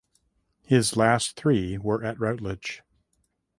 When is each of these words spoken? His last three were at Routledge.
His 0.63 0.97
last 0.97 1.35
three 1.35 1.77
were 1.77 2.03
at 2.03 2.19
Routledge. 2.19 2.81